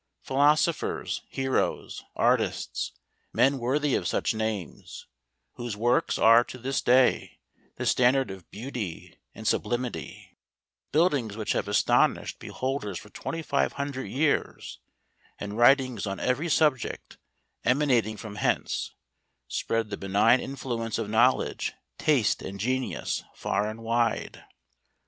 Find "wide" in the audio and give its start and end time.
23.83-24.43